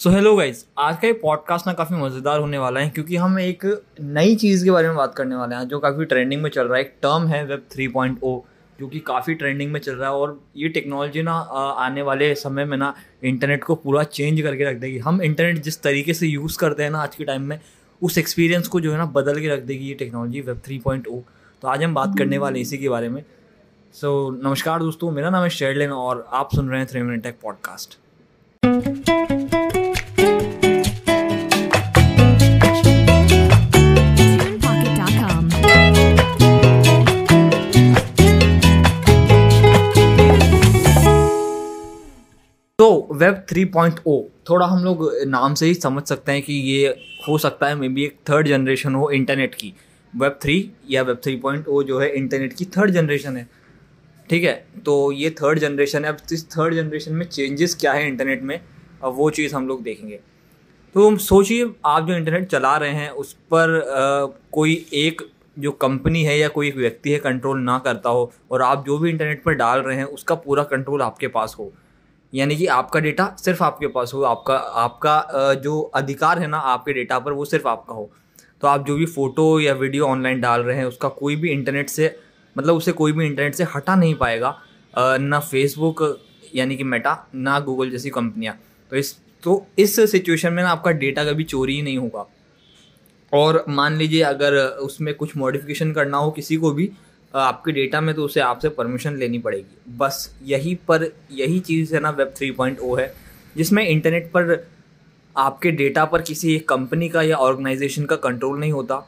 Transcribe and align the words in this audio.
So 0.00 0.10
hello 0.10 0.36
guys 0.36 0.64
आज 0.78 0.98
का 1.00 1.06
ये 1.06 1.12
पॉडकास्ट 1.12 1.66
ना 1.66 1.72
काफ़ी 1.72 1.96
मज़ेदार 1.96 2.40
होने 2.40 2.58
वाला 2.58 2.80
है 2.80 2.90
क्योंकि 2.90 3.16
हम 3.16 3.38
एक 3.38 3.84
नई 4.00 4.34
चीज़ 4.34 4.64
के 4.64 4.70
बारे 4.70 4.88
में 4.88 4.96
बात 4.96 5.14
करने 5.14 5.36
वाले 5.36 5.56
हैं 5.56 5.68
जो 5.68 5.78
काफ़ी 5.78 6.04
ट्रेंडिंग 6.04 6.42
में 6.42 6.50
चल 6.50 6.68
रहा 6.68 6.74
है। 6.74 6.80
एक 6.80 6.94
टर्म 7.02 7.26
है 7.26 7.44
वेब 7.46 7.66
3.0 7.68 8.40
जो 8.80 8.88
कि 8.88 8.98
काफ़ी 8.98 9.34
ट्रेंडिंग 9.34 9.72
में 9.72 9.80
चल 9.80 9.92
रहा 9.92 10.10
है 10.10 10.14
और 10.16 10.40
ये 10.56 10.68
टेक्नोलॉजी 10.68 11.22
ना 11.22 11.32
आने 11.32 12.02
वाले 12.02 12.34
समय 12.34 12.64
में 12.64 12.76
ना 12.76 12.94
इंटरनेट 13.24 13.64
को 13.64 13.74
पूरा 13.74 14.02
चेंज 14.02 14.40
करके 14.40 14.64
रख 14.64 14.76
देगी। 14.76 14.98
हम 14.98 15.22
इंटरनेट 15.22 15.58
जिस 15.58 15.82
तरीके 15.82 16.14
से 16.14 16.26
यूज़ 16.26 16.58
करते 16.58 16.82
हैं 16.82 16.90
ना 16.90 16.98
आज 16.98 17.16
के 17.16 17.24
टाइम 17.24 17.42
में 17.42 17.60
उस 18.02 18.18
एक्सपीरियंस 18.18 18.68
को 18.68 18.80
जो 18.80 18.92
है 18.92 18.98
ना 18.98 19.06
बदल 19.06 19.40
के 19.40 19.48
रख 19.48 19.60
देगी 19.60 19.84
ये 19.84 19.94
टेक्नोलॉजी 19.94 20.40
वेब 20.40 20.60
थ्री 20.64 20.82
तो 20.88 21.68
आज 21.68 21.84
हम 21.84 21.94
बात 21.94 22.14
करने 22.18 22.38
वाले 22.38 22.60
इसी 22.60 22.78
के 22.78 22.88
बारे 22.88 23.08
में। 23.08 23.24
सो 23.92 24.36
so, 24.36 24.44
नमस्कार 24.44 24.78
दोस्तों 24.78 25.10
मेरा 25.10 25.30
नाम 25.30 25.42
है 25.42 25.50
शेरलिन 25.50 25.90
और 25.90 26.28
आप 26.32 26.48
सुन 26.54 26.68
रहे 26.68 26.78
हैं 26.78 26.88
three 26.90 27.02
minute 27.02 27.22
tech 27.22 27.38
podcast 27.42 27.98
web 43.30 43.44
3.0 43.46 44.22
थोड़ा 44.50 44.66
हम 44.66 44.84
लोग 44.84 45.10
नाम 45.26 45.54
से 45.54 45.66
ही 45.66 45.74
समझ 45.74 46.02
सकते 46.02 46.32
हैं 46.32 46.42
कि 46.42 46.52
ये 46.52 46.88
हो 47.28 47.38
सकता 47.38 47.66
है 47.66 47.74
मे 47.74 47.88
बी 47.88 48.04
एक 48.04 48.16
थर्ड 48.30 48.48
जनरेशन 48.48 48.94
हो 48.94 49.10
इंटरनेट 49.10 49.54
की। 49.54 49.74
वेब 50.16 50.38
थ्री 50.42 50.70
या 50.90 51.02
वेब 51.02 51.20
3.0 51.20 51.82
जो 51.82 51.98
है 51.98 52.10
इंटरनेट 52.10 52.52
की 52.52 52.64
थर्ड 52.64 52.90
जनरेशन 52.90 53.36
है। 53.36 53.48
ठीक 54.30 54.44
है? 54.44 54.66
तो 54.84 55.12
ये 55.12 55.30
थर्ड 55.30 55.58
जनरेशन 55.58 56.04
है 56.04 56.10
अब 56.10 56.16
इस 56.32 56.50
थर्ड 56.50 56.74
जनरेशन 56.74 57.12
में 57.12 57.26
चेंजेस 57.26 57.74
क्या 57.74 57.92
है 57.92 58.08
इंटरनेट 58.08 58.42
में? 58.42 58.60
अब 59.04 59.14
वो 59.14 59.30
चीज़ 59.30 59.54
हम 59.54 59.68
लोग 59.68 59.82
देखेंगे। 59.82 60.20
तो 60.94 61.08
हम 61.08 61.16
सोचिए 61.16 61.70
आप 61.84 62.06
जो 62.06 62.14
इंटरनेट 62.14 62.48
चला 62.48 62.76
रहे 62.76 62.90
हैं 62.90 63.10
उस 63.10 63.32
पर 63.32 63.80
आ, 63.80 64.38
कोई 64.52 64.86
एक 64.92 65.22
जो 65.58 65.70
कंपनी 65.70 66.22
है 66.24 66.38
या 66.38 66.48
कोई 66.48 66.68
एक 66.68 66.76
व्यक्ति 66.76 67.10
है 67.10 67.18
कंट्रोल 67.18 67.58
ना 67.58 67.78
करता 67.78 68.10
हो 68.10 68.32
और 68.50 68.62
आप 68.62 68.84
जो 68.86 68.98
भी 68.98 69.10
इंटरनेट 69.10 69.42
पर 69.42 69.52
डाल 69.52 69.80
रहे 69.80 69.96
हैं 69.96 70.04
उसका 70.04 70.34
पूरा 70.34 70.62
कंट्रोल 70.62 71.02
आपके 71.02 71.28
पास 71.28 71.56
हो। 71.58 71.72
यानी 72.32 72.56
कि 72.56 72.66
आपका 72.68 73.00
डेटा 73.00 73.34
सिर्फ़ 73.38 73.62
आपके 73.64 73.86
पास 73.88 74.12
हो, 74.14 74.22
आपका 74.22 74.56
आपका 74.56 75.54
जो 75.56 75.80
अधिकार 75.94 76.38
है 76.38 76.46
ना 76.46 76.58
आपके 76.58 76.92
डेटा 76.92 77.18
पर 77.18 77.32
वो 77.32 77.44
सिर्फ़ 77.44 77.68
आपका 77.68 77.94
हो। 77.94 78.10
तो 78.62 78.68
आप 78.68 78.86
जो 78.86 78.96
भी 78.96 79.06
फ़ोटो 79.06 79.60
या 79.60 79.74
वीडियो 79.74 80.06
ऑनलाइन 80.06 80.40
डाल 80.40 80.62
रहे 80.62 80.76
हैं, 80.76 80.84
उसका 80.84 81.08
कोई 81.10 81.36
भी 81.36 81.50
इंटरनेट 81.50 81.88
से 81.88 82.14
मतलब 82.56 82.76
उसे 82.76 82.92
कोई 82.92 83.12
भी 83.12 83.26
इंटरनेट 83.26 83.54
से 83.54 83.64
हटा 83.74 83.94
नहीं 83.96 84.14
पाएगा 84.14 84.56
ना 84.94 85.40
फेसबुक 85.40 86.02
यानी 86.54 86.76
कि 86.76 86.84
मेटा 86.84 87.16
ना 87.34 87.58
गूगल 87.60 87.90
जैसी 87.90 88.10
कंपनियाँ 88.10 88.54
तो 88.92 88.96
इस 88.96 89.16
तो 89.42 89.64
इस 89.78 89.96
सिचुएशन 90.10 90.52
में 90.52 90.62
ना 90.62 90.70
आपका 90.70 90.90
डेटा 90.92 91.24
कभी 91.24 91.44
चोरी 91.44 91.74
ही 91.76 91.82
नहीं 91.82 91.98
होगा। 91.98 92.26
और 93.32 93.64
मान 93.68 93.96
लीजिए 93.96 94.22
अगर 94.22 94.56
उसमें 94.80 95.12
कुछ 95.14 95.36
मॉडिफिकेशन 95.36 95.92
करना 95.92 96.18
हो 96.18 96.30
किसी 96.30 96.56
को 96.56 96.70
भी 96.70 96.90
आपके 97.34 97.72
डेटा 97.72 98.00
में 98.00 98.14
तो 98.14 98.24
उसे 98.24 98.40
आपसे 98.40 98.68
परमिशन 98.68 99.16
लेनी 99.16 99.38
पड़ेगी। 99.38 99.96
बस 99.98 100.34
यही 100.42 100.74
पर, 100.88 101.10
यही 101.30 101.60
चीज़ 101.60 101.94
है 101.94 102.00
ना 102.00 102.10
वेब 102.10 102.32
थ्री 102.36 102.50
पॉइंट 102.50 102.80
ओ 102.80 102.94
है, 102.96 103.12
जिसमें 103.56 103.86
इंटरनेट 103.86 104.30
पर 104.30 104.66
आपके 105.36 105.70
डेटा 105.70 106.04
पर 106.04 106.22
किसी 106.22 106.54
एक 106.54 106.68
कंपनी 106.68 107.08
का 107.08 107.22
या 107.22 107.36
ऑर्गेनाइजेशन 107.38 108.04
का 108.04 108.16
कंट्रोल 108.18 108.58
नहीं 108.60 108.72
होता। 108.72 109.06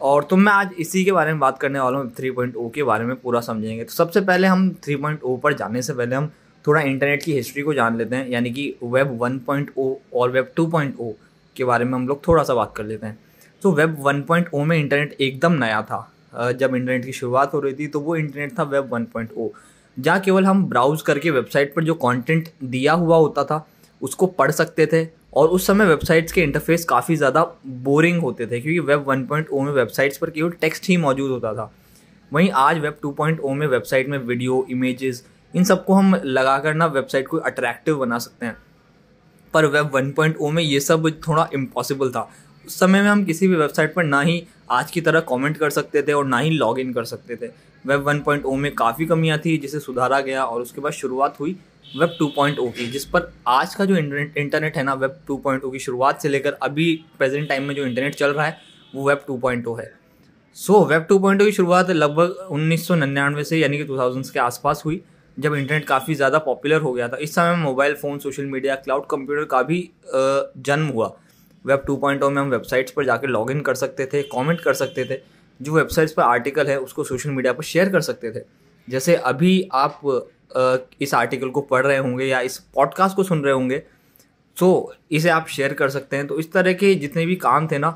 और 0.00 0.24
तो 0.24 0.36
मैं 0.36 0.52
आज 0.52 0.70
इसी 0.78 1.04
के 1.04 1.12
बारे 1.12 1.32
में 1.32 1.40
बात 1.40 1.58
करने 1.58 1.80
वाला 1.80 1.98
हूँ 1.98 2.12
थ्री 2.16 2.30
पॉइंट 2.30 2.56
ओ 2.56 2.68
के 2.68 2.82
बारे 2.82 3.04
में 3.04 3.14
पूरा 3.16 3.40
समझेंगे। 3.40 3.84
तो 3.84 3.92
सबसे 3.92 4.20
पहले 4.20 4.46
हम 4.46 4.68
थ्री 4.84 4.96
पॉइंट 4.96 5.22
ओ 5.22 5.36
पर 5.36 5.54
जाने 5.54 5.82
से 5.82 5.94
पहले 5.94 6.16
हम 6.16 6.30
थोड़ा 6.64 6.80
इंटरनेट 6.80 7.22
की 7.22 7.32
हिस्ट्री 7.32 7.62
को 7.62 7.74
जान 7.74 7.96
लेते 7.96 8.16
हैं, 8.16 8.28
यानी 8.28 8.50
कि 8.50 8.74
वेब 8.82 9.16
वन 9.20 9.38
पॉइंट 9.38 9.70
ओ 9.78 9.94
और 10.14 10.30
वेब 10.30 10.52
टू 10.56 10.66
पॉइंट 10.66 10.96
ओ 11.00 11.12
के 11.56 11.64
बारे 11.64 11.84
में 11.84 11.92
हम 11.92 12.06
लोग 12.08 12.26
थोड़ा 12.28 12.42
सा 12.42 12.54
बात 12.54 12.72
कर 12.76 12.84
लेते 12.84 13.06
हैं। 13.06 13.18
तो 13.62 13.72
वेब 13.72 13.96
वन 14.00 14.22
पॉइंट 14.22 14.48
ओ 14.54 14.64
में 14.64 14.76
इंटरनेट 14.78 15.16
एकदम 15.20 15.52
नया 15.54 15.82
था। 15.82 16.08
जब 16.36 16.74
इंटरनेट 16.74 17.04
की 17.04 17.12
शुरुआत 17.12 17.54
हो 17.54 17.60
रही 17.60 17.74
थी 17.74 17.86
तो 17.86 18.00
वो 18.00 18.16
इंटरनेट 18.16 18.58
था 18.58 18.62
वेब 18.64 18.90
1.0 18.94 19.48
जहाँ 19.96 20.20
केवल 20.20 20.44
हम 20.46 20.64
ब्राउज 20.68 21.02
करके 21.02 21.30
वेबसाइट 21.30 21.74
पर 21.74 21.84
जो 21.84 21.94
कंटेंट 21.96 22.48
दिया 22.64 22.92
हुआ 22.94 23.16
होता 23.16 23.44
था, 23.44 23.66
उसको 24.00 24.26
पढ़ 24.28 24.50
सकते 24.52 24.86
थे 24.86 25.06
और 25.32 25.48
उस 25.48 25.66
समय 25.66 25.84
वेबसाइट्स 25.84 26.32
के 26.32 26.42
इंटरफेस 26.42 26.84
काफ़ी 26.84 27.16
ज़्यादा 27.16 27.44
बोरिंग 27.66 28.20
होते 28.22 28.46
थे, 28.46 28.60
क्योंकि 28.60 28.78
वेब 28.80 29.06
1.0 29.06 29.62
में 29.62 29.72
वेबसाइट्स 29.72 30.18
पर 30.18 30.30
केवल 30.30 30.50
टेक्स्ट 30.60 30.88
ही 30.88 30.96
मौजूद 30.96 31.30
होता 31.30 31.52
था। 31.54 31.70
वहीं 32.32 32.50
आज 32.52 32.78
वेब 32.78 32.98
2.0 33.04 33.54
में 33.54 33.66
वेबसाइट 33.66 34.08
में 34.08 34.18
वीडियो 34.18 34.66
इमेजेस 34.70 35.24
इन 35.54 35.64
सबको 35.64 35.94
हम 35.94 36.14
लगा 36.16 36.58
कर 36.58 36.74
ना 36.74 36.86
वेबसाइट 36.88 37.28
को 37.28 37.36
अट्रैक्टिव 37.38 37.98
बना 37.98 38.18
सकते 38.18 38.46
हैं। 38.46 38.56
पर 39.54 39.66
वेब 39.66 39.90
1.0 39.92 40.50
में 40.50 40.62
ये 40.62 40.80
सब 40.80 41.08
थोड़ा 41.28 41.48
इम्पॉसिबल 41.54 42.10
था। 42.10 42.28
उस 42.66 42.78
समय 42.80 43.02
में 43.02 43.08
हम 43.08 43.24
किसी 43.24 43.48
भी 43.48 43.56
वेबसाइट 43.56 43.94
पर 43.94 44.04
ना 44.04 44.20
ही 44.20 44.42
आज 44.72 44.90
की 44.90 45.00
तरह 45.00 45.20
कमेंट 45.28 45.56
कर 45.56 45.70
सकते 45.70 46.02
थे 46.02 46.12
और 46.12 46.26
ना 46.26 46.38
ही 46.38 46.50
लॉग 46.50 46.78
इन 46.80 46.92
कर 46.92 47.04
सकते 47.04 47.36
थे। 47.36 47.46
वेब 47.84 48.04
1.0 48.04 48.56
में 48.56 48.74
काफ़ी 48.74 49.06
कमियाँ 49.06 49.38
थी, 49.38 49.56
जिसे 49.58 49.80
सुधारा 49.80 50.20
गया 50.20 50.44
और 50.44 50.62
उसके 50.62 50.80
बाद 50.80 50.92
शुरुआत 50.92 51.40
हुई 51.40 51.56
वेब 51.92 52.16
2.0 52.18 52.70
की, 52.70 52.86
जिस 52.86 53.04
पर 53.04 53.32
आज 53.48 53.74
का 53.74 53.84
जो 53.84 53.96
इंटरनेट 53.96 54.76
है 54.76 54.82
ना 54.82 54.94
वेब 54.94 55.18
2.0 55.26 55.70
की 55.72 55.78
शुरुआत 55.78 56.22
से 56.22 56.28
लेकर 56.28 56.52
अभी 56.62 56.94
प्रेजेंट 57.18 57.48
टाइम 57.48 57.62
में 57.62 57.74
जो 57.74 57.84
इंटरनेट 57.86 58.14
चल 58.14 58.30
रहा 58.30 58.46
है, 58.46 58.58
वो 58.94 59.08
वेब 59.08 59.24
2.0 59.26 59.78
है। 59.80 59.92
सो 60.56 60.84
वेब 60.84 61.06
2.0 61.06 61.44
की 61.44 61.52
शुरुआत 61.52 61.90
लगभग 61.90 62.48
उन्नीस 62.50 62.86
सौ 62.88 62.94
निन्यानवे 62.94 63.44
से, 63.44 63.58
यानी 63.58 63.78
कि 63.78 63.84
टू 63.84 63.96
के 63.98 64.38
आसपास 64.40 64.82
हुई, 64.84 65.00
जब 65.36 65.54
इंटरनेट 65.54 65.84
काफ़ी 65.84 66.14
ज़्यादा 66.14 66.38
पॉपुलर 66.40 66.80
हो 66.80 66.92
गया 66.92 67.08
था। 67.08 67.16
इस 67.16 67.34
समय 67.34 67.56
mobile 67.56 67.94
phone 67.94 68.18
social 68.18 68.44
media 68.46 68.74
cloud 68.76 69.06
computer 69.06 69.44
का 69.44 69.62
भी 69.62 69.78
जन्म 70.12 70.86
हुआ। 70.88 71.14
वेब 71.66 71.82
2.0 71.84 72.30
में 72.30 72.40
हम 72.42 72.50
वेबसाइट्स 72.50 72.92
पर 72.92 73.04
जाकर 73.04 73.28
लॉगिन 73.28 73.60
कर 73.60 73.74
सकते 73.74 74.06
थे 74.06 74.22
कमेंट 74.24 74.60
कर 74.60 74.74
सकते 74.74 75.04
थे। 75.04 75.20
जो 75.60 75.72
वेबसाइट्स 75.72 76.12
पर 76.12 76.22
आर्टिकल 76.22 76.66
है, 76.66 76.78
उसको 76.80 77.04
सोशल 77.04 77.30
मीडिया 77.30 77.52
पर 77.52 77.62
शेयर 77.64 77.88
कर 77.88 78.00
सकते 78.02 78.30
थे। 78.32 78.40
जैसे 78.88 79.14
अभी 79.16 79.68
आप 79.74 80.00
इस 81.02 81.14
आर्टिकल 81.14 81.48
को 81.50 81.60
पढ़ 81.62 81.86
रहे 81.86 81.96
होंगे 81.98 82.24
या 82.24 82.40
इस 82.40 82.58
पॉडकास्ट 82.74 83.16
को 83.16 83.22
सुन 83.22 83.42
रहे 83.44 83.54
होंगे 83.54 83.82
तो 84.56 84.94
इसे 85.10 85.28
आप 85.28 85.48
शेयर 85.48 85.72
कर 85.74 85.88
सकते 85.90 86.16
हैं। 86.16 86.26
तो 86.26 86.38
इस 86.38 86.52
तरह 86.52 86.72
के 86.72 86.94
जितने 86.94 87.24
भी 87.26 87.36
काम 87.36 87.66
थे 87.68 87.78
ना, 87.78 87.88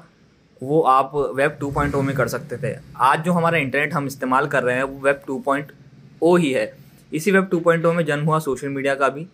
वो 0.61 0.81
आप 0.83 1.13
वेब 1.37 1.57
2.0 1.59 2.03
में 2.03 2.15
कर 2.17 2.29
सकते 2.29 2.57
थे। 2.59 2.75
आज 3.01 3.25
जो 3.25 3.33
हमारा 3.33 3.59
इंटरनेट 3.59 3.95
हम 3.95 4.07
इस्तेमाल 4.07 4.47
कर 4.47 4.63
रहे 4.63 4.77
हैं, 4.77 4.83
वो 4.83 5.01
वेब 5.01 5.21
2.0 5.27 6.37
ही 6.39 6.53
है। 6.53 6.73
इसी 7.13 7.31
वेब 7.31 7.49
2.0 7.51 7.93
में 7.93 8.05
जन्म 8.05 8.25
हुआ 8.25 8.39
सोशल 8.39 8.69
मीडिया 8.69 8.95
का 8.95 9.09
भी। 9.09 9.27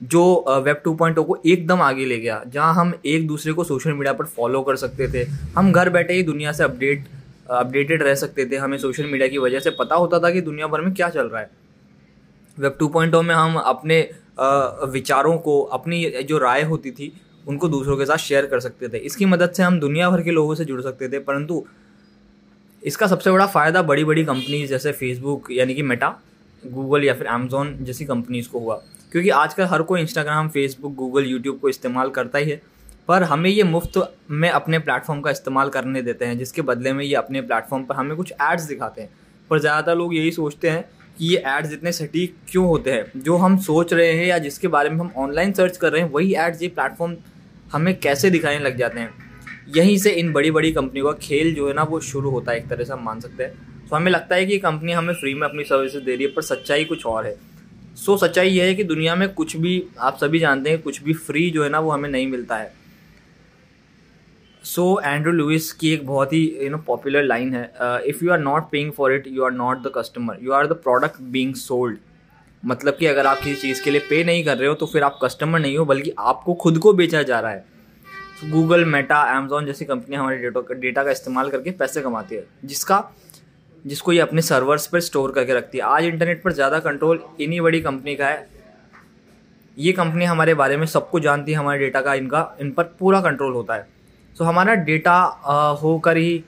जो 0.00 0.22
वेब 0.64 0.80
2.0 0.84 1.24
को 1.24 1.36
एकदम 1.46 1.80
आगे 1.82 2.04
ले 2.04 2.18
गया, 2.18 2.42
जहाँ 2.46 2.74
हम 2.74 2.92
एक 3.06 3.26
दूसरे 3.26 3.52
को 3.52 3.64
सोशल 3.64 3.92
मीडिया 3.92 4.12
पर 4.12 4.24
फॉलो 4.26 4.62
कर 4.62 4.76
सकते 4.76 5.08
थे। 5.08 5.24
हम 5.56 5.72
घर 5.72 5.90
बैठे 5.90 6.14
ही 6.14 6.22
दुनिया 6.22 6.52
से 6.52 6.64
अपडेट 6.64 7.04
अपडेटेड 7.48 8.02
रह 8.02 8.14
सकते 8.14 8.44
थे। 8.46 8.56
हमें 8.56 8.76
सोशल 8.78 9.06
मीडिया 9.06 9.28
की 9.28 9.38
वजह 9.38 9.60
से 9.60 9.70
पता 9.70 9.94
होता 9.94 10.18
था 10.18 10.30
कि 10.30 10.40
दुनिया 10.40 10.66
भर 10.66 10.80
में 10.80 10.92
क्या 10.94 11.08
चल 11.08 11.26
रहा 11.26 11.40
है। 11.40 11.50
वेब 12.58 12.76
2.0 12.78 13.22
में 13.22 13.34
हम 13.34 13.56
अपने 13.56 14.00
विचारों 14.90 15.36
को, 15.38 15.60
अपनी 15.62 16.04
जो 16.22 16.38
राय 16.38 16.62
होती 16.62 16.90
थी, 16.90 17.12
उनको 17.46 17.68
दूसरों 17.68 17.96
के 17.96 18.04
साथ 18.06 18.16
शेयर 18.18 18.46
कर 18.46 18.60
सकते 18.60 18.88
थे। 18.88 18.98
इसकी 18.98 19.26
मदद 19.26 19.50
से 19.50 19.62
हम 19.62 19.78
दुनिया 19.80 20.10
भर 20.10 20.22
के 20.22 20.30
लोगों 20.30 20.54
से 20.54 20.64
जुड़ 20.64 20.80
सकते 20.82 21.08
थे, 21.08 21.18
परंतु 21.20 21.64
इसका 22.82 23.06
सबसे 23.06 23.30
बड़ा 23.30 23.46
फ़ायदा 23.46 23.82
बड़ी 23.82 24.04
बड़ी 24.04 24.24
कंपनीज़ 24.24 24.70
जैसे 24.70 24.92
फेसबुक 24.92 25.50
यानी 25.52 25.74
कि 25.74 25.82
मेटा 25.82 26.08
गूगल 26.62 27.04
या 27.04 27.14
फिर 27.14 27.26
अमेजोन 27.26 27.76
जैसी 27.80 28.04
कंपनीज़ 28.04 28.48
को 28.48 28.58
हुआ। 28.58 28.82
क्योंकि 29.12 29.28
आजकल 29.30 29.64
हर 29.64 29.82
कोई 29.82 30.00
इंस्टाग्राम 30.00 30.48
फेसबुक 30.48 30.94
गूगल 30.94 31.24
यूट्यूब 31.24 31.58
को 31.58 31.68
इस्तेमाल 31.68 32.10
करता 32.10 32.38
ही 32.38 32.50
है। 32.50 32.60
पर 33.08 33.22
हमें 33.22 33.50
ये 33.50 33.62
मुफ़्त 33.62 34.16
में 34.30 34.48
अपने 34.50 34.78
प्लेटफॉर्म 34.78 35.20
का 35.20 35.30
इस्तेमाल 35.30 35.68
करने 35.68 36.02
देते 36.02 36.24
हैं, 36.24 36.38
जिसके 36.38 36.62
बदले 36.62 36.92
में 36.92 37.04
ये 37.04 37.14
अपने 37.14 37.40
प्लेटफॉर्म 37.40 37.84
पर 37.84 37.94
हमें 37.94 38.16
कुछ 38.16 38.32
एड्स 38.42 38.62
दिखाते 38.62 39.02
हैं। 39.02 39.10
पर 39.50 39.58
ज़्यादातर 39.58 39.96
लोग 39.96 40.14
यही 40.14 40.30
सोचते 40.30 40.70
हैं 40.70 40.84
कि 41.18 41.26
ये 41.26 41.42
एड्स 41.46 41.72
इतने 41.72 41.92
सटीक 41.92 42.36
क्यों 42.50 42.66
होते 42.66 42.92
हैं? 42.92 43.12
जो 43.16 43.36
हम 43.36 43.58
सोच 43.58 43.92
रहे 43.92 44.12
हैं 44.12 44.26
या 44.26 44.38
जिसके 44.38 44.68
बारे 44.68 44.90
में 44.90 44.96
हम 44.96 45.12
ऑनलाइन 45.16 45.52
सर्च 45.52 45.76
कर 45.76 45.92
रहे 45.92 46.02
हैं, 46.02 46.10
वही 46.10 46.34
एड्स 46.34 46.62
ये 46.62 46.68
प्लेटफॉर्म 46.68 47.16
हमें 47.72 47.98
कैसे 48.00 48.30
दिखाने 48.30 48.58
लग 48.58 48.76
जाते 48.76 49.00
हैं? 49.00 49.10
यहीं 49.76 49.98
से 49.98 50.10
इन 50.10 50.32
बड़ी 50.32 50.50
बड़ी 50.50 50.72
कंपनियों 50.72 51.06
का 51.06 51.12
खेल 51.12 51.54
जो 51.54 51.68
है 51.68 51.74
ना, 51.74 51.82
वो 51.82 52.00
शुरू 52.00 52.30
होता 52.30 52.52
है, 52.52 52.58
एक 52.58 52.68
तरह 52.68 52.84
से 52.84 52.92
हम 52.92 53.04
मान 53.04 53.20
सकते 53.20 53.42
हैं। 53.42 53.52
तो 53.90 53.96
हमें 53.96 54.12
लगता 54.12 54.34
है 54.34 54.46
कि 54.46 54.58
कंपनी 54.58 54.92
हमें 54.92 55.14
फ्री 55.14 55.34
में 55.34 55.48
अपनी 55.48 55.64
सर्विसेज़ 55.64 56.04
दे 56.04 56.14
रही 56.14 56.24
है, 56.24 56.30
पर 56.30 56.42
सच्चाई 56.42 56.84
कुछ 56.84 57.06
और 57.06 57.26
है। 57.26 57.55
सो 57.96 58.16
सच्चाई 58.16 58.48
ये 58.48 58.66
है 58.66 58.74
कि 58.74 58.84
दुनिया 58.84 59.14
में 59.16 59.28
कुछ 59.34 59.56
भी 59.56 59.82
आप 59.98 60.16
सभी 60.16 60.38
जानते 60.38 60.70
हैं 60.70 60.80
कुछ 60.82 61.02
भी 61.02 61.12
फ्री 61.14 61.50
जो 61.50 61.62
है 61.64 61.68
ना 61.70 61.78
वो 61.80 61.90
हमें 61.90 62.08
नहीं 62.08 62.26
मिलता 62.26 62.56
है। 62.56 62.72
सो 64.64 65.00
एंड्रू 65.04 65.32
लुइस 65.32 65.72
की 65.72 65.92
एक 65.92 66.06
बहुत 66.06 66.32
ही 66.32 66.42
यू 66.62 66.70
नो 66.70 66.78
पॉपुलर 66.78 67.22
लाइन 67.22 67.54
है 67.54 67.70
if 68.08 68.24
you 68.24 68.30
are 68.32 68.38
not 68.38 68.70
paying 68.70 68.92
for 68.92 69.12
it 69.12 69.26
you 69.28 69.44
are 69.44 69.52
not 69.52 69.82
the 69.82 69.92
customer 69.94 70.38
you 70.42 70.52
are 70.52 70.66
the 70.66 70.72
product 70.82 71.20
being 71.22 71.54
sold 71.54 71.98
मतलब 72.62 72.96
कि 72.96 73.06
अगर 73.06 73.26
आप 73.26 73.38
किसी 73.38 73.60
चीज़ 73.62 73.82
के 73.82 73.90
लिए 73.90 74.00
पे 74.00 74.22
नहीं 74.24 74.44
कर 74.44 74.56
रहे 74.58 74.68
हो 74.68 74.74
तो 74.74 74.86
फिर 74.86 75.02
आप 75.02 75.18
कस्टमर 75.22 75.58
नहीं 75.58 75.76
हो, 75.78 75.84
बल्कि 75.84 76.12
आपको 76.18 76.54
खुद 76.54 76.78
को 76.78 76.92
बेचा 76.92 77.22
जा 77.22 77.40
रहा 77.40 77.52
है। 77.52 77.64
गूगल 78.44 78.84
मेटा 78.84 79.20
अमेजोन 79.36 79.66
जैसी 79.66 79.84
कंपनियाँ 79.84 80.22
हमारे 80.22 80.38
डेटा 80.38 80.74
डेटा 80.74 81.04
का 81.04 81.10
इस्तेमाल 81.10 81.50
करके 81.50 81.70
पैसे 81.72 82.00
कमाती 82.02 82.34
है, 82.34 82.46
जिसका 82.64 82.98
जिसको 83.86 84.12
ये 84.12 84.20
अपने 84.20 84.42
सर्वर्स 84.42 84.86
पर 84.86 85.00
स्टोर 85.00 85.32
करके 85.32 85.54
रखती 85.54 85.78
है। 85.78 85.84
आज 85.84 86.04
इंटरनेट 86.04 86.42
पर 86.42 86.52
ज़्यादा 86.52 86.78
कंट्रोल 86.80 87.22
इन्हीं 87.40 87.60
बड़ी 87.60 87.80
कंपनी 87.80 88.14
का 88.16 88.28
है। 88.28 88.48
ये 89.76 89.92
कंपनी 89.92 90.24
हमारे 90.24 90.54
बारे 90.54 90.76
में 90.76 90.86
सब 90.86 91.08
कुछ 91.10 91.22
जानती 91.22 91.52
है 91.52 91.58
हमारे 91.58 91.78
डेटा 91.78 92.00
का 92.00 92.14
इनका 92.14 92.56
इन 92.60 92.70
पर 92.70 92.84
पूरा 92.98 93.20
कंट्रोल 93.20 93.52
होता 93.54 93.74
है। 93.74 93.88
सो 94.36 94.44
so, 94.44 94.48
हमारा 94.48 94.74
डेटा 94.74 95.16
होकर 95.82 96.16
ही 96.16 96.44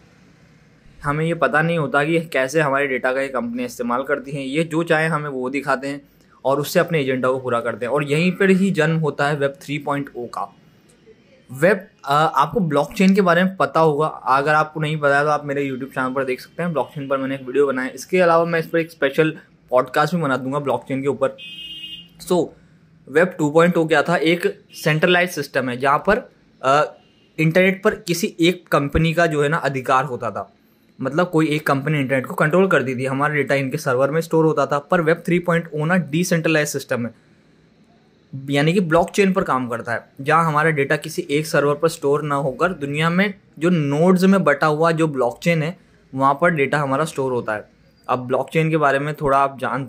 हमें 1.05 1.25
ये 1.25 1.35
पता 1.37 1.62
नहीं 1.62 1.79
होता 1.79 2.05
कि 2.05 2.20
कैसे 2.32 2.61
हमारे 2.61 2.87
डेटा 2.87 3.12
का 3.12 3.20
ये 3.20 3.29
कंपनी 3.29 3.64
इस्तेमाल 3.64 4.02
करती 4.02 4.31
हैं। 4.31 4.43
ये 4.43 4.64
जो 4.64 4.82
चाहें 4.85 5.08
हमें 5.08 5.29
वो 5.31 5.50
दिखाते 5.50 5.88
हैं 5.88 6.00
और 6.44 6.61
उससे 6.61 6.81
अपने 6.81 7.00
एजेंडा 7.00 7.31
को 7.31 7.38
पूरा 7.38 7.61
करते 7.61 7.87
हैं। 7.87 7.93
और 7.93 8.05
यहीं 8.05 8.32
पर 8.32 8.50
ही 8.50 8.70
जन्म 8.70 8.99
होता 8.99 9.29
है 9.29 9.37
वेब 9.37 9.55
थ्री 9.62 9.79
पॉइंट 9.79 10.11
ओ 10.17 10.26
का। 10.26 10.52
वेब 11.50 11.87
आपको 12.05 12.61
ब्लॉकचेन 12.61 13.15
के 13.15 13.21
बारे 13.21 13.43
में 13.45 13.55
पता 13.56 13.81
होगा। 13.81 14.06
अगर 14.06 14.55
आपको 14.55 14.81
नहीं 14.81 14.97
पता 15.00 15.19
है 15.19 15.25
तो 15.25 15.31
आप 15.31 15.45
मेरे 15.47 15.62
यूट्यूब 15.62 15.91
चैनल 15.91 16.12
पर 16.15 16.25
देख 16.25 16.41
सकते 16.41 16.62
हैं। 16.62 16.73
ब्लॉकचेन 16.73 17.09
पर 17.09 17.19
मैंने 17.19 17.35
एक 17.35 17.43
वीडियो 17.43 17.67
बनाया। 17.67 17.91
इसके 17.95 18.21
अलावा 18.21 18.45
मैं 18.45 18.61
इस 18.61 18.67
पर 18.67 18.79
एक 18.79 18.91
स्पेशल 18.91 19.37
पॉडकास्ट 19.71 20.15
भी 20.15 20.21
बना 20.23 20.37
दूँगा 20.37 20.59
ब्लॉकचेन 20.59 21.03
के 21.03 21.09
ऊपर। 21.09 21.37
सो 22.21 22.43
वेब 23.09 23.37
2.0 23.37 23.87
क्या 23.89 24.03
था? 24.03 24.17
एक 24.17 24.47
सेंट्रलाइज 24.75 25.31
सिस्टम 25.31 25.69
है, 25.69 25.77
जहाँ 25.77 25.99
पर 26.09 26.29
इंटरनेट 27.39 27.83
पर 27.83 27.95
किसी 27.97 28.35
एक 28.41 28.67
कंपनी 28.69 29.12
का 29.15 29.27
जो 29.27 29.43
है 29.43 29.49
ना, 29.49 29.56
अधिकार 29.56 30.05
होता 30.05 30.31
था। 30.31 30.50
मतलब 30.99 31.31
कोई 31.31 31.49
एक 31.49 31.67
कंपनी 31.67 31.99
इंटरनेट 31.99 32.27
को 32.27 32.35
कंट्रोल 32.35 32.67
कर 32.69 32.83
दी 32.83 32.95
थी। 32.97 33.05
हमारा 33.05 33.35
डेटा 33.35 33.55
इनके 33.55 33.79
सर्वर 33.79 34.11
में 34.11 34.21
स्टोर 34.21 34.45
होता 34.45 34.67
था। 34.67 34.79
पर 34.81 35.00
वेब 35.00 35.23
थ्री 35.27 35.39
पॉइंट 35.39 35.69
ओ 35.75 35.85
ना 35.85 35.97
डिसेंट्रलाइज 35.97 36.69
सिस्टम 36.69 37.06
है। 37.06 37.15
यानी 38.32 38.72
कि 38.72 38.80
ब्लॉकचेन 38.80 39.32
पर 39.32 39.42
काम 39.42 39.69
करता 39.69 39.92
है 39.92 40.04
जहाँ 40.20 40.44
हमारा 40.44 40.70
डेटा 40.70 40.96
किसी 40.96 41.26
एक 41.30 41.46
सर्वर 41.46 41.75
पर 41.75 41.88
स्टोर 41.88 42.22
ना 42.22 42.34
होकर 42.36 42.72
दुनिया 42.75 43.10
में 43.10 43.32
जो 43.58 43.70
नोड्स 43.70 44.25
में 44.25 44.42
बटा 44.44 44.66
हुआ 44.66 44.90
जो 44.92 45.06
ब्लॉकचेन 45.08 45.62
है 45.62 45.76
वहाँ 46.12 46.38
पर 46.40 46.50
डेटा 46.50 46.78
हमारा 46.78 47.04
स्टोर 47.04 47.32
होता 47.32 47.54
है। 47.54 47.69
अब 48.08 48.26
ब्लॉकचेन 48.26 48.70
के 48.70 48.76
बारे 48.76 48.98
में 48.98 49.14
थोड़ा 49.14 49.38
आप 49.38 49.58
जान 49.60 49.86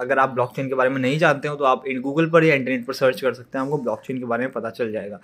अगर 0.00 0.18
आप 0.18 0.28
ब्लॉकचेन 0.28 0.68
के 0.68 0.74
बारे 0.74 0.90
में 0.90 1.00
नहीं 1.00 1.18
जानते 1.18 1.48
हो 1.48 1.56
तो 1.56 1.64
आप 1.64 1.82
गूगल 2.02 2.28
पर 2.30 2.44
या 2.44 2.54
इंटरनेट 2.54 2.86
पर 2.86 2.92
सर्च 2.92 3.20
कर 3.20 3.34
सकते 3.34 3.58
हैं 3.58 3.64
आपको 3.64 3.78
ब्लॉकचेन 3.78 4.18
के 4.18 4.24
बारे 4.24 4.44
में 4.44 4.52
पता 4.52 4.70
चल 4.70 4.92
जाएगा। 4.92 5.18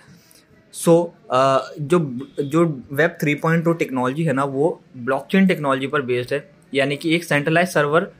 सो 0.74 0.92
so, 0.92 1.34
uh, 1.34 1.80
जो 1.80 1.98
जो 2.44 2.64
web 2.92 3.16
three 3.20 3.34
point 3.34 3.64
two 3.64 3.72
technology 3.72 4.24
है 4.24 4.32
ना 4.32 4.44
वो 4.44 4.80
ब्लॉकचेन 4.96 5.46
टेक्नोलॉजी 5.46 5.86
पर 5.86 6.02
बेस्ड 6.02 6.32
है। 6.34 6.50
यानी 6.74 6.96
कि 6.96 7.14
एक 7.14 7.24
सेंट्रलाइज 7.24 7.68
सर्वर 7.68 8.12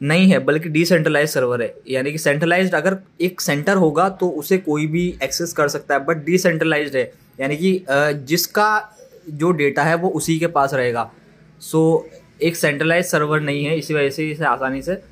नहीं 0.00 0.30
है, 0.30 0.38
बल्कि 0.38 0.68
डिसेंट्रलाइज 0.68 1.28
सर्वर 1.28 1.62
है। 1.62 1.74
यानी 1.88 2.12
कि 2.12 2.18
सेंट्रलाइज्ड 2.18 2.74
अगर 2.74 2.96
एक 3.20 3.40
सेंटर 3.40 3.76
होगा 3.76 4.08
तो 4.10 4.28
उसे 4.30 4.58
कोई 4.58 4.86
भी 4.86 5.06
एक्सेस 5.22 5.52
कर 5.52 5.68
सकता 5.68 5.94
है 5.94 6.04
बट 6.04 6.24
डिसेंट्रलाइज्ड 6.24 6.96
है। 6.96 7.12
यानी 7.40 7.56
कि 7.56 7.84
जिसका 8.24 8.96
जो 9.30 9.50
डेटा 9.52 9.82
है, 9.82 9.94
वो 9.94 10.08
उसी 10.10 10.38
के 10.38 10.46
पास 10.48 10.74
रहेगा। 10.74 11.10
सो 11.60 12.08
एक 12.42 12.56
सेंट्रलाइज 12.56 13.06
सर्वर 13.06 13.40
नहीं 13.40 13.64
है, 13.64 13.76
इसी 13.78 13.94
वजह 13.94 14.10
से 14.10 14.30
इसे 14.30 14.44
आसानी 14.46 14.82
से 14.82 15.02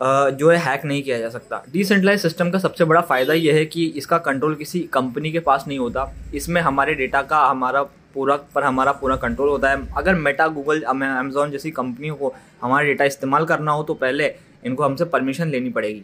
जो 0.00 0.50
है 0.50 0.56
हैक 0.60 0.84
नहीं 0.84 1.02
किया 1.02 1.18
जा 1.18 1.28
सकता। 1.28 1.62
डिसेंट्रलाइज 1.72 2.20
सिस्टम 2.20 2.50
का 2.50 2.58
सबसे 2.58 2.84
बड़ा 2.84 3.00
फ़ायदा 3.00 3.34
यह 3.34 3.54
है 3.54 3.64
कि 3.66 3.84
इसका 3.96 4.18
कंट्रोल 4.20 4.54
किसी 4.54 4.80
कंपनी 4.92 5.32
के 5.32 5.40
पास 5.40 5.64
नहीं 5.68 5.78
होता। 5.78 6.12
इसमें 6.34 6.60
हमारे 6.60 6.94
डेटा 6.94 7.22
का, 7.22 7.38
हमारा 7.40 7.82
पूरा 8.14 8.36
पर 8.54 8.64
हमारा 8.64 8.92
पूरा 8.94 9.16
कंट्रोल 9.18 9.48
होता 9.48 9.70
है। 9.70 9.86
अगर 9.96 10.14
मेटा 10.16 10.46
गूगल 10.48 10.82
अमेजोन 10.84 11.50
जैसी 11.50 11.70
कंपनियों 11.72 12.16
को 12.16 12.34
हमारा 12.62 12.84
डेटा 12.86 13.04
इस्तेमाल 13.06 13.44
करना 13.46 13.72
हो 13.72 13.82
तो 13.82 13.94
पहले 13.96 14.34
इनको 14.64 14.84
हमसे 14.84 15.04
परमिशन 15.06 15.48
लेनी 15.48 15.70
पड़ेगी। 15.70 16.02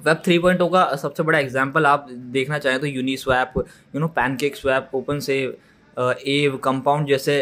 वेब 0.00 0.22
थ्री 0.24 0.38
पॉइंट 0.38 0.60
का 0.62 0.84
सबसे 0.96 1.22
बड़ा 1.22 1.38
एग्ज़ाम्पल 1.38 1.86
आप 1.86 2.06
देखना 2.10 2.58
चाहें 2.58 2.78
तो 2.80 2.86
Uniswap 3.16 3.52
you 3.94 4.00
know 4.00 4.08
PancakeSwap 4.56 4.90
open 4.94 5.18
से 5.20 5.40
एव 5.96 6.56
कंपाउंड 6.64 7.08
जैसे 7.08 7.34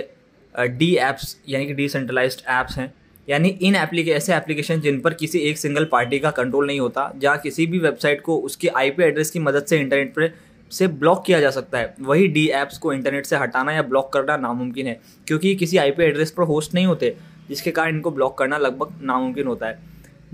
डी 0.55 0.95
एप्स 0.99 1.37
यानी 1.49 1.67
कि 1.67 1.75
डिसेंट्रलाइज्ड 1.75 2.41
ऐप्स 2.51 2.79
हैं। 2.79 2.93
यानी 3.29 3.49
इन 3.49 3.77
एप्लीके 3.77 4.11
ऐसे 4.11 4.35
एप्लीकेशन 4.35 4.81
जिन 4.81 5.01
पर 5.01 5.15
किसी 5.15 5.39
एक 5.41 5.59
सिंगल 5.59 5.85
पार्टी 5.85 6.19
का 6.19 6.31
कंट्रोल 6.33 6.67
नहीं 6.67 6.81
होता, 6.81 7.13
जहाँ 7.17 7.39
किसी 7.39 7.67
भी 7.67 7.79
वेबसाइट 7.79 8.23
को 8.23 8.37
उसके 8.39 8.69
आईपी 8.69 9.03
एड्रेस 9.03 9.31
की 9.31 9.39
मदद 9.41 9.65
से 9.65 9.79
इंटरनेट 9.79 10.11
पर 10.11 10.33
से 10.71 10.87
ब्लॉक 10.89 11.25
किया 11.27 11.41
जा 11.41 11.51
सकता 11.51 11.79
है। 11.79 11.95
वही 12.01 12.27
डी 12.29 12.47
ऐप्स 12.49 12.79
को 12.79 12.93
इंटरनेट 12.93 13.27
से 13.27 13.37
हटाना 13.37 13.73
या 13.73 13.83
ब्लॉक 13.83 14.13
करना 14.13 14.37
नामुमकिन 14.39 14.87
है 14.87 15.01
क्योंकि 15.27 15.55
किसी 15.55 15.77
आईपी 15.79 16.03
एड्रेस 16.05 16.31
पर 16.31 16.43
होस्ट 16.45 16.75
नहीं 16.75 16.87
होते 16.87 17.17
जिसके 17.49 17.71
कारण 17.71 17.95
इनको 17.95 18.11
ब्लॉक 18.11 18.37
करना 18.39 18.59
लगभग 18.59 18.99
नामुमकिन 19.03 19.47
होता 19.47 19.67
है। 19.67 19.79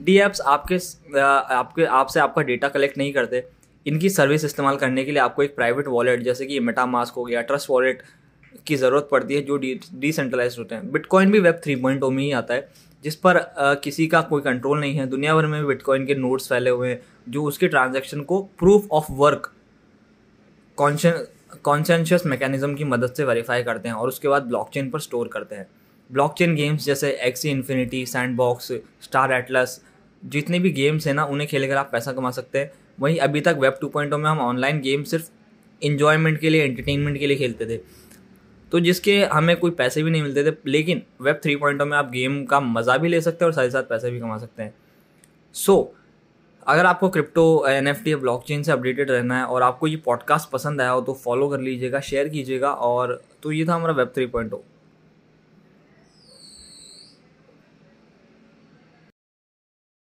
डी 0.00 0.18
ऐप्स 0.18 0.40
आपके 0.42 0.78
आपके 1.20 1.84
आपसे 1.84 2.20
आपका 2.20 2.42
डेटा 2.42 2.68
कलेक्ट 2.68 2.98
नहीं 2.98 3.12
करते। 3.12 3.44
इनकी 3.86 4.08
सर्विस 4.10 4.44
इस्तेमाल 4.44 4.76
करने 4.76 5.04
के 5.04 5.10
लिए 5.10 5.20
आपको 5.20 5.42
एक 5.42 5.54
प्राइवेट 5.56 5.88
वॉलेट 5.88 6.22
जैसे 6.22 6.46
कि 6.46 6.60
मेटा 6.60 6.86
मास्क 6.86 7.14
हो 7.14 7.24
गया 7.24 7.42
ट्रस्ट 7.42 7.70
वॉलेट 7.70 8.02
की 8.66 8.76
ज़रूरत 8.76 9.08
पड़ती 9.10 9.34
है 9.34 9.42
जो 9.42 9.56
डिसेंट्रलाइज 9.56 10.56
होते 10.58 10.74
हैं। 10.74 10.90
बिटकॉइन 10.92 11.30
भी 11.30 11.40
वेब 11.40 11.60
थ्री 11.64 11.76
पॉइंट 11.76 12.04
में 12.04 12.22
ही 12.22 12.30
आता 12.32 12.54
है 12.54 12.68
जिस 13.04 13.16
पर 13.16 13.36
आ, 13.36 13.74
किसी 13.74 14.06
का 14.06 14.20
कोई 14.22 14.42
कंट्रोल 14.42 14.80
नहीं 14.80 14.94
है। 14.94 15.06
दुनिया 15.06 15.34
भर 15.34 15.46
में 15.46 15.66
बिटकॉइन 15.66 16.06
के 16.06 16.14
नोट्स 16.14 16.48
फैले 16.48 16.70
हुए 16.70 16.88
हैं 16.88 17.00
जो 17.28 17.44
उसके 17.44 17.68
ट्रांजैक्शन 17.68 18.20
को 18.22 18.40
proof 18.58 18.88
of 18.92 19.12
work 19.12 19.52
consensus 20.78 22.26
mechanism 22.26 22.74
की 22.74 22.84
मदद 22.84 23.12
से 23.12 23.24
वेरीफाई 23.24 23.62
करते 23.62 23.88
हैं 23.88 23.96
और 23.96 24.08
उसके 24.08 24.28
बाद 24.28 24.42
ब्लॉकचेन 24.42 24.90
पर 24.90 25.00
स्टोर 25.00 25.28
करते 25.28 25.56
हैं। 25.56 25.66
ब्लॉकचेन 26.10 26.54
गेम्स 26.54 26.84
जैसे 26.86 27.10
Axie 27.22 27.50
Infinity 27.50 28.04
Sandbox 28.06 28.72
Star 29.02 29.32
Atlas 29.32 29.80
जितने 30.22 30.58
भी 30.58 30.70
गेम्स 30.70 31.06
हैं 31.06 31.14
ना 31.14 31.24
उन्हें 31.24 31.48
खेल 31.48 31.66
कर 31.68 31.76
आप 31.76 31.88
पैसा 31.92 32.12
कमा 32.12 32.30
सकते 32.30 32.58
हैं। 32.58 32.70
वहीं 33.00 33.18
अभी 33.18 33.40
तक 33.40 33.56
वेब 33.60 33.76
टू 33.80 33.88
पॉइंट 33.88 34.14
में 34.14 34.30
हम 34.30 34.38
ऑनलाइन 34.40 34.80
गेम 34.80 35.02
सिर्फ़ 35.04 35.30
इन्जॉयमेंट 35.82 36.38
के 36.40 36.50
लिए 36.50 36.64
एंटरटेनमेंट 36.64 37.18
के 37.18 37.26
लिए 37.26 37.36
खेलते 37.36 37.66
थे। 37.66 37.80
तो 38.72 38.80
जिसके 38.80 39.16
हमें 39.24 39.56
कोई 39.56 39.70
पैसे 39.70 40.02
भी 40.02 40.10
नहीं 40.10 40.22
मिलते 40.22 40.44
थे 40.44 40.54
लेकिन 40.66 41.02
वेब 41.22 41.40
थ्री 41.42 41.56
पॉइंट 41.56 41.82
में 41.82 41.96
आप 41.98 42.10
गेम 42.10 42.44
का 42.44 42.60
मज़ा 42.60 42.96
भी 42.98 43.08
ले 43.08 43.20
सकते 43.20 43.44
हैं 43.44 43.50
और 43.50 43.52
साथ 43.52 43.64
ही 43.64 43.70
साथ 43.70 43.82
पैसे 43.82 44.10
भी 44.10 44.20
कमा 44.20 44.38
सकते 44.38 44.62
हैं। 44.62 44.74
सो 45.54 45.72
so, 45.74 46.05
अगर 46.66 46.86
आपको 46.86 47.08
crypto 47.08 47.42
N 47.68 47.88
F 47.88 48.02
T 48.04 48.14
blockchain 48.44 48.62
से 48.62 48.72
अपडेटेड 48.72 49.10
रहना 49.10 49.38
है 49.38 49.44
और 49.44 49.62
आपको 49.62 49.86
ये 49.86 49.96
पॉडकास्ट 49.96 50.50
पसंद 50.50 50.80
आया 50.80 50.90
हो 50.90 51.00
तो 51.00 51.12
फॉलो 51.24 51.48
कर 51.48 51.60
लीजिएगा 51.60 52.00
शेयर 52.00 52.28
कीजिएगा 52.28 52.72
और 52.88 53.20
तो 53.42 53.52
ये 53.52 53.64
था 53.64 53.74
हमारा 53.74 53.92
वेब 53.92 54.10
थ्री 54.14 54.26
पॉइंट 54.26 54.52